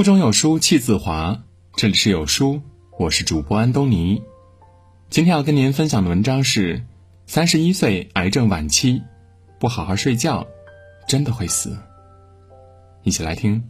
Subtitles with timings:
[0.00, 1.42] 腹中有书气自华，
[1.76, 2.62] 这里是有书，
[2.98, 4.22] 我是主播安东尼。
[5.10, 6.86] 今天要跟您分享的文章是：
[7.26, 9.02] 三十一岁癌症晚期，
[9.58, 10.46] 不好好睡觉，
[11.06, 11.76] 真的会死。
[13.02, 13.62] 一起来听。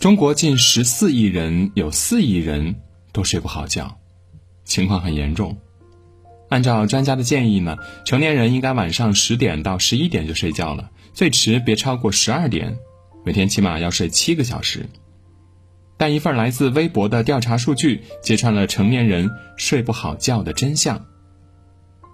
[0.00, 2.74] 中国近十四亿人，有四亿人
[3.12, 3.96] 都睡不好觉，
[4.64, 5.56] 情况很严重。
[6.48, 12.76] 按照专家的建议呢，成年人应该晚上十点到十一点就睡觉了，最迟别超过十二点，
[13.24, 14.88] 每天起码要睡七个小时。
[15.96, 21.06] 但一份来自微博的调查数据揭穿了成年人睡不好觉的真相：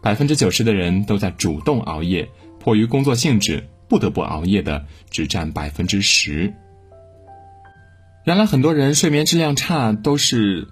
[0.02, 2.28] 百分之九十的人都在主动熬夜，
[2.60, 6.52] 迫于工作性质不得不熬夜的只占百分之十。
[8.24, 10.68] 原来很多人睡眠质量差都是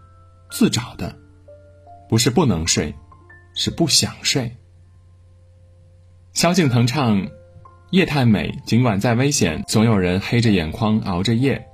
[0.50, 1.16] 自找的，
[2.08, 2.94] 不是不能睡。
[3.58, 4.54] 是不想睡。
[6.34, 7.22] 萧敬腾唱
[7.96, 11.66] 《夜太美》，尽管再危险，总有人黑着眼眶熬着夜，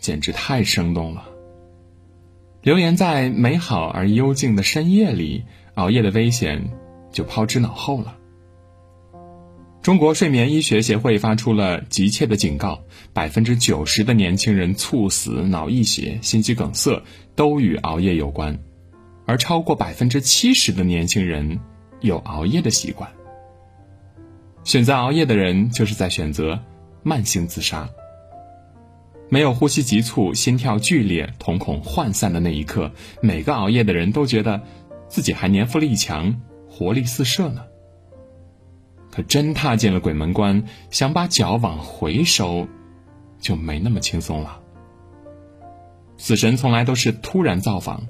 [0.00, 1.28] 简直太生动了。
[2.60, 6.70] 留言在美好而幽静的深夜里，熬夜的危险
[7.12, 8.16] 就抛之脑后了。
[9.80, 12.80] 中国睡眠医学协会发出了急切的警告：
[13.12, 17.00] 百分之九十的年轻人猝死、脑溢血、心肌梗塞
[17.36, 18.58] 都与熬夜有关。
[19.24, 21.60] 而超过百分之七十的年轻人
[22.00, 23.08] 有熬夜的习惯。
[24.64, 26.60] 选择熬夜的人，就是在选择
[27.02, 27.88] 慢性自杀。
[29.28, 34.60] 没有呼吸急促、心跳剧烈、瞳孔涣散的那一刻，每个熬夜的人都觉得
[35.08, 37.64] 自己还年富力强、活力四射呢。
[39.10, 42.66] 可真踏进了鬼门关，想把脚往回收，
[43.40, 44.60] 就没那么轻松了。
[46.16, 48.02] 死神从来都是突然造访。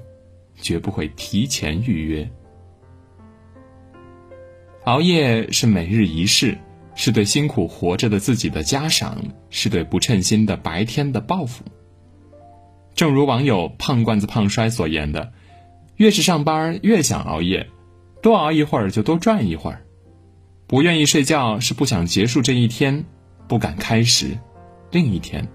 [0.61, 2.29] 绝不会提前预约。
[4.85, 6.57] 熬夜是每日一事，
[6.95, 11.63] 是对辛苦活着的自己的嘉赏，是对不称心的白天的报复。
[12.95, 15.33] 正如网友胖罐子胖摔所言的
[15.97, 17.67] ：“越是上班，越想熬夜，
[18.23, 19.85] 多熬一会儿就多赚一会儿。
[20.65, 23.05] 不愿意睡觉，是不想结束这一天，
[23.47, 24.35] 不敢开始
[24.89, 25.47] 另一天。”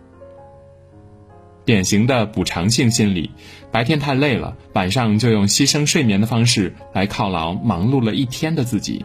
[1.66, 3.32] 典型的补偿性心理，
[3.72, 9.04] 白天太累了，晚上就用牺牲睡眠的方式来犒劳忙碌了一天的自己。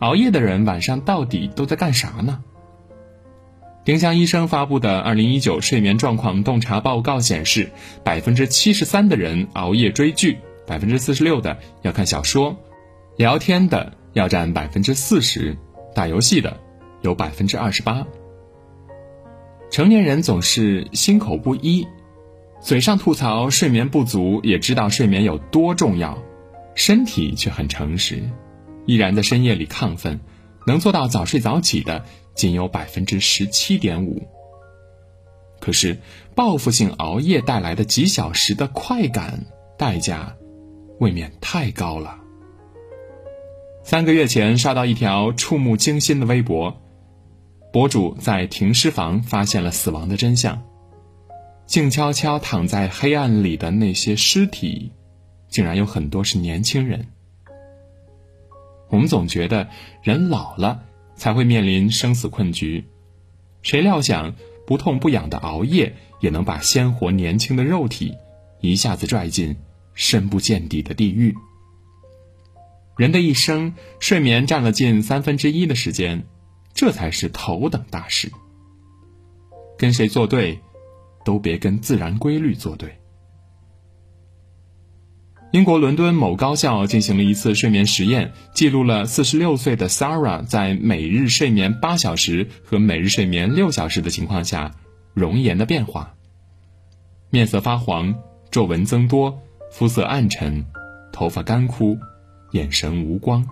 [0.00, 2.42] 熬夜的人晚上到底都在干啥呢？
[3.84, 7.70] 丁香医生发布的《二零一九睡眠状况洞察报告》显示，
[8.04, 12.56] 百分之七十三的人熬夜追剧，百分之四十六的要看小说，
[13.16, 15.56] 聊天的要占百分之四十，
[15.94, 16.58] 打游戏的
[17.02, 18.04] 有百分之二十八。
[19.70, 21.86] 成年人总是心口不一，
[22.60, 26.18] 嘴上吐槽睡眠不足，也知道睡眠有多重要，
[26.74, 28.22] 身体却很诚实，
[28.86, 30.20] 依然在深夜里亢奋。
[30.66, 32.04] 能做到早睡早起的
[32.34, 34.26] 仅有百分之十七点五。
[35.60, 35.98] 可是
[36.34, 39.46] 报复性熬夜带来的几小时的快感
[39.78, 40.36] 代价，
[40.98, 42.18] 未免太高了。
[43.84, 46.82] 三个月前刷到一条触目惊心的微博。
[47.72, 50.60] 博主在停尸房发现了死亡的真相，
[51.66, 54.90] 静悄悄躺在黑暗里的那些尸体，
[55.48, 57.06] 竟然有很多是年轻人。
[58.88, 59.68] 我们总觉得
[60.02, 60.82] 人老了
[61.16, 62.84] 才会面临生死困局，
[63.62, 64.34] 谁料想
[64.66, 68.14] 不痛不痒的熬夜也能把鲜活年轻的肉体
[68.60, 69.56] 一下子拽进
[69.94, 71.34] 深不见底的地狱。
[72.96, 76.24] 人的一生，睡眠占了近三分之一的时间。
[76.72, 78.30] 这才是头等大事。
[79.78, 80.60] 跟谁作对，
[81.24, 82.98] 都别跟自然规律作对。
[85.52, 94.74] 英国伦敦某高校进行了一次睡眠实验，记录了四十六岁的 Sarah 在每日睡眠八小时和每日睡眠六小时的情况下
[95.14, 96.14] 容颜的变化。
[97.30, 98.14] 面色发黄，
[98.50, 99.40] 皱纹增多，
[99.70, 100.64] 肤色暗沉，
[101.12, 101.96] 头发干枯，
[102.50, 103.46] 眼神无光。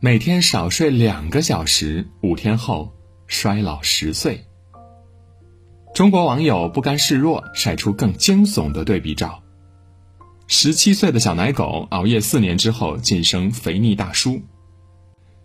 [0.00, 2.92] 每天少睡两个小时，五天后
[3.28, 4.44] 衰老十岁。
[5.94, 9.42] 中国网友不甘示弱，晒出更惊悚的对比照：
[10.48, 14.42] 十七岁的小奶狗熬夜四年之后晋升肥腻大叔；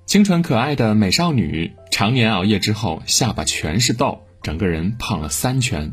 [0.05, 5.91] 清纯可爱的美少女常年熬夜之后下巴全是痘，整个人胖了三圈。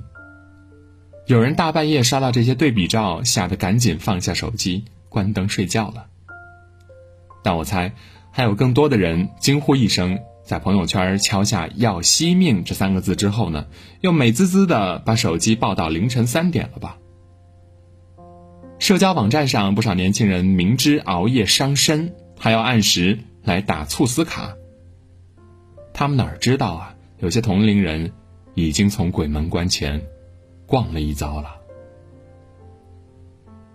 [1.26, 6.06] 有人大半夜刷到这些对比照，吓得赶紧放下手机，关灯睡觉了。
[7.42, 7.94] 但我猜。
[8.30, 13.66] 还有更多的人惊呼一声，在朋友圈敲下“要惜命”这三个字之后呢，
[14.00, 16.98] 又美滋滋的把手机抱到凌晨三点了吧？
[18.78, 24.54] 社交网站上不少年轻人明知熬夜伤身，还要按时来打猝死卡。
[25.92, 26.94] 他们哪知道啊？
[27.18, 28.12] 有些同龄人
[28.54, 30.00] 已经从鬼门关前
[30.64, 31.56] 逛了一遭了。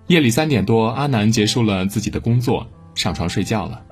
[0.07, 3.83] 夜里三点多，阿南结束了自己的工作，上床睡觉了。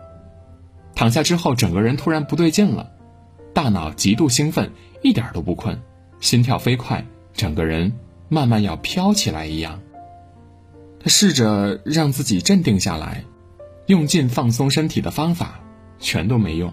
[0.95, 2.89] 躺下之后，整个人突然不对劲了，
[3.53, 4.71] 大脑极度兴奋，
[5.01, 5.81] 一点都不困，
[6.21, 7.91] 心跳飞快，整个人
[8.29, 9.81] 慢慢要飘起来一样。
[11.03, 13.23] 他试着让自己镇定下来，
[13.87, 15.59] 用尽放松身体的方法，
[15.97, 16.71] 全都没用。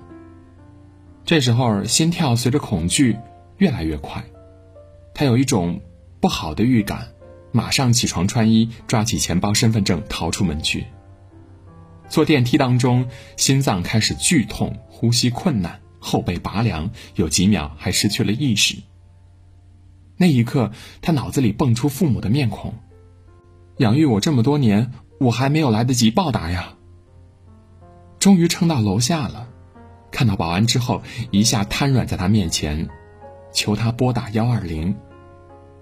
[1.25, 3.17] 这时候，心跳随着恐惧
[3.57, 4.23] 越来越快，
[5.15, 5.81] 他有一种
[6.21, 7.09] 不好的预感，
[7.53, 10.85] 马上起床穿衣，抓起钱包、身份证逃出门去。
[12.11, 13.09] 坐电梯当中，
[13.39, 18.77] 心脏开始剧痛，呼吸困难，后背拔凉，有几秒还失去了意识。
[20.19, 20.71] 那一刻，
[21.01, 22.75] 他脑子里蹦出父母的面孔。
[23.79, 26.75] 养育我这么多年，我还没有来得及报答呀。
[28.19, 29.49] 终于撑到楼下了，
[30.11, 32.89] 看到保安之后，一下瘫软在他面前，
[33.53, 34.97] 求他拨打幺二零。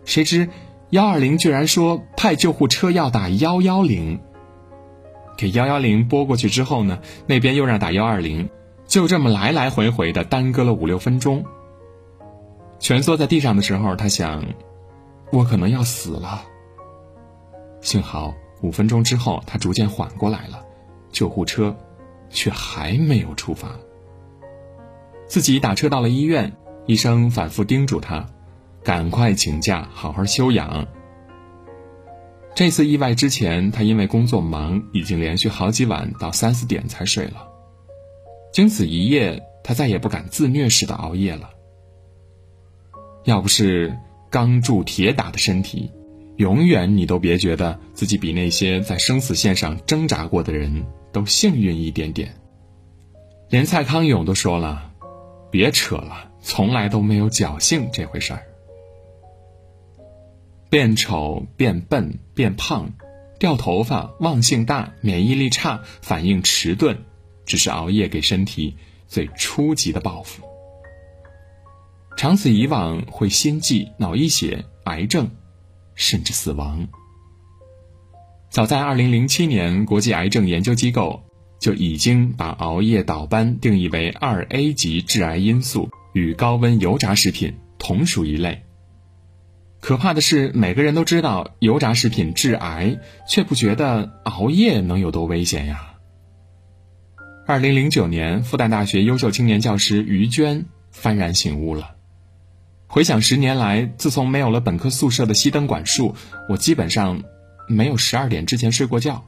[0.05, 0.49] 谁知
[0.91, 4.21] 幺二零居然说派救护车要打幺幺零。
[5.39, 8.49] 给幺幺零拨过去之后呢，那边又让打幺二零，
[8.87, 11.45] 就这么来来回回的耽搁了五六分钟。
[12.79, 14.45] 蜷缩在地上的时候，他想，
[15.33, 16.45] 我可能要死了。
[17.81, 20.65] 幸好五分钟之后，他逐渐缓过来了，
[21.13, 21.77] 救护车
[22.31, 23.71] 却还没有出发。
[25.27, 26.53] 自己打车到了医院，
[26.87, 28.27] 医生反复叮嘱他，
[28.83, 30.87] 赶快请假，好好休养。
[32.55, 37.49] 这次意外之前，他因为工作忙，已经连续好几晚到三四点才睡了。
[38.53, 41.51] 经此一夜，他再也不敢自虐式的熬夜了。
[43.25, 43.99] 要不是
[44.31, 45.91] 钢铸铁打的身体。
[46.37, 52.35] 永远你都别觉得自己比那些在生死线上挣扎过的人都幸运一点点。
[53.49, 54.93] 连蔡康永都说了
[55.51, 58.43] ：“别扯了，从来都没有侥幸这回事儿。”
[60.69, 62.93] 变丑、变笨、变胖、
[63.39, 66.99] 掉头发、忘性大、免疫力差、反应迟钝，
[67.47, 70.43] 只是熬夜给身体最初级的报复。
[72.17, 75.31] 长此以往，会心悸、脑溢血、癌症。
[75.97, 76.87] 甚至死亡。
[78.49, 81.25] 早在二零零七年，国际癌症研究机构
[81.61, 88.63] 就已经把熬夜倒班定义为二 A 级致癌因素，与高温油炸食品同属一类。
[89.81, 92.99] 可怕的是，每个人都知道油炸食品致癌，
[93.29, 95.95] 却不觉得熬夜能有多危险呀。
[97.47, 101.96] 二零零九年，复旦大学优秀青年教师于娟幡然醒悟了。
[102.89, 106.15] 回想十年来，自从没有了本科宿舍的熄灯管束，
[106.49, 107.23] 我基本上
[107.69, 109.25] 没有十二点之前睡过觉。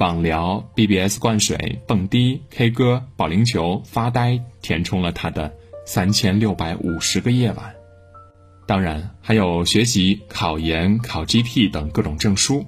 [0.00, 5.54] 网聊、BBS 灌水、蹦迪、K 歌、保龄球、发呆，填充了他的
[5.86, 7.74] 三千六百五十个夜晚。
[8.66, 12.66] 当然，还有学习、考研、考 GT 等各种证书。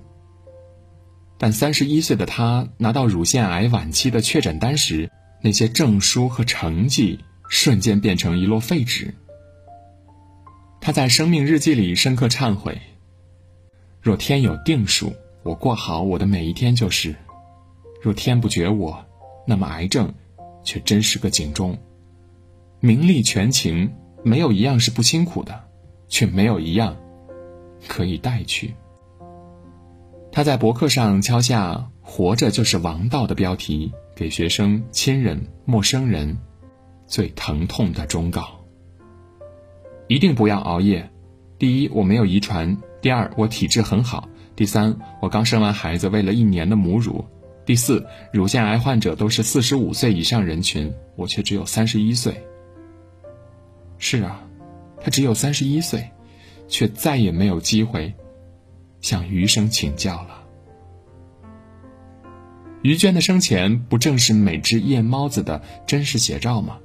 [1.37, 5.11] 但三十一岁的他拿到乳腺癌晚期的确诊单时，
[5.43, 7.19] 那些证书和成绩。
[7.49, 9.15] 瞬间变成一摞废纸。
[10.81, 12.81] 他在生命日记里深刻忏悔：
[14.01, 15.13] 若天有定数，
[15.43, 17.13] 我过好我的每一天就是；
[18.01, 19.05] 若天不绝我，
[19.47, 20.15] 那么癌症
[20.63, 21.77] 却真是个警钟。
[22.81, 25.65] 名利权情，没有一样是不辛苦的，
[26.09, 26.97] 却没有一样
[27.89, 28.75] 可以带去。
[30.31, 36.37] 他在博客上敲下“活着就是王道”的标题，给学生、亲人、陌生人。
[37.07, 38.65] 最疼痛的忠告：
[40.09, 41.11] 一定不要熬夜。
[41.59, 47.25] 第一，我没有遗传；第二，我体质很好；第三，我刚生完孩子，喂了一年的母乳；
[47.65, 52.45] 第四，乳腺癌患者都是四十五岁以上人群，我却只有三十一岁。
[53.99, 54.43] 是啊，
[55.01, 56.11] 他只有三十一岁，
[56.69, 58.13] 却再也没有机会
[59.01, 60.43] 向余生请教了。
[62.83, 66.79] 于娟的生前，不正是每只夜猫子的真实写照吗？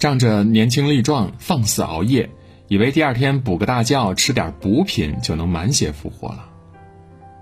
[0.00, 2.30] 仗着年轻力壮，放肆熬夜，
[2.68, 6.48] 以为第二天补个大觉，吃点补品就能满血复活了。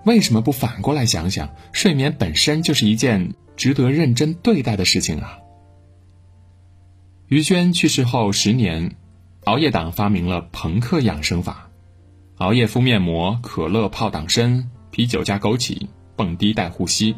[0.04, 5.38] 为什么不反过来想想，睡眠本身就是一件值得认真对待的事情啊？
[7.28, 8.96] 于娟去世后十年，
[9.44, 11.70] 熬夜党发明了朋克养生法：
[12.38, 15.86] 熬夜敷面膜，可乐泡党参，啤酒加枸杞，
[16.16, 17.14] 蹦迪带护膝。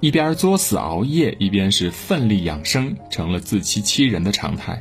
[0.00, 4.80] 一边作死熬夜，一边是奋力养生，成了自欺欺人的常态。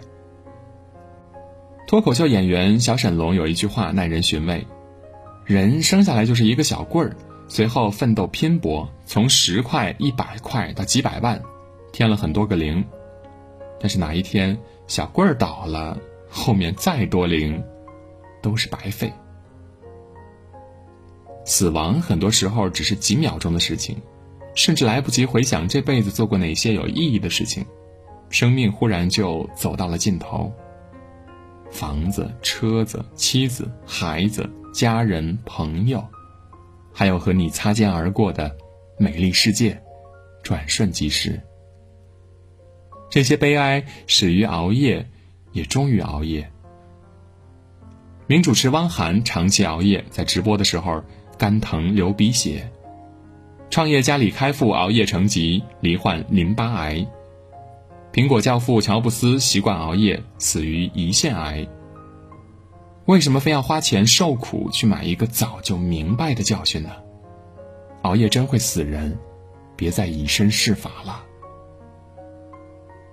[1.88, 4.68] 脱口秀演员小沈龙有一句话耐人寻味：
[5.44, 7.16] 人生下来就是一个小棍儿，
[7.48, 11.42] 随后奋斗拼搏，从十块、一百块到几百万，
[11.92, 12.86] 添了很多个零。
[13.80, 14.56] 但是哪一天
[14.86, 15.98] 小棍儿倒了，
[16.30, 17.64] 后面再多零，
[18.44, 19.12] 都是白费。
[21.44, 24.00] 死亡很多时候只是几秒钟的事情，
[24.58, 27.64] 甚至来不及回想这辈子做过哪些有意义的事情，
[28.32, 30.52] 生命忽然就走到了尽头。
[31.70, 36.04] 房子、车子、妻子、孩子、家人、朋友，
[36.92, 38.58] 还有和你擦肩而过的
[38.98, 39.80] 美丽世界，
[40.42, 41.40] 转瞬即逝。
[43.12, 45.08] 这些悲哀始于熬夜，
[45.52, 46.52] 也终于熬夜。
[48.26, 51.04] 名主持汪涵长期熬夜，在直播的时候。
[51.40, 52.68] 肝疼流鼻血，
[53.70, 57.06] 创业家李开复熬夜成疾，罹患淋巴癌。
[58.12, 61.68] 苹果教父乔布斯习惯熬夜，死于胰腺癌。
[63.06, 66.90] 为什么非要花钱受苦去买一个早就明白的教训呢？
[68.02, 69.18] 熬夜真会死人，
[69.76, 71.24] 别再以身试法了。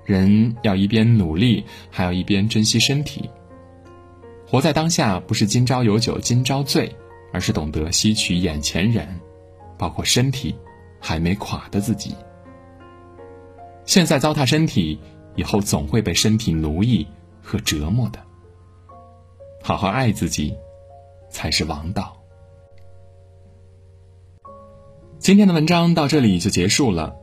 [0.04, 3.28] 人要一边努力，还要一边珍惜身体。
[4.46, 6.94] 活在当下，不是今朝有酒今朝醉。
[7.32, 9.08] 而是懂得吸取眼前人，
[9.84, 10.54] 包括身体
[10.98, 12.16] 还没垮的自己。
[13.84, 14.98] 现在糟蹋身体，
[15.34, 17.06] 以后总会被身体奴役
[17.42, 18.18] 和折磨的。
[19.62, 20.56] 好好爱自己，
[21.28, 22.16] 才是王道。
[25.18, 27.14] 今天的文章到这里就结束了。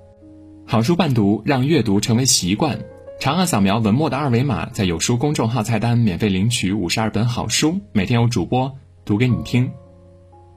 [0.67, 2.79] 好书伴读，让阅读成为习惯。
[3.19, 8.71] 长按扫描文末的二维码，在有书公众号菜单免费领取五十二本好书，每天有主播
[9.03, 9.71] 读给你听。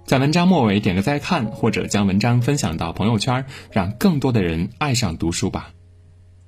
[0.05, 5.71] 在文章末尾点个再看，或者将文章分享到朋友圈，让更多的人爱上读书吧。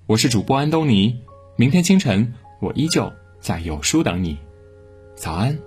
[0.07, 1.21] 我是主播安东尼，
[1.57, 3.11] 明天清晨我依旧
[3.41, 4.37] 在有书等你，
[5.17, 5.59] 早安。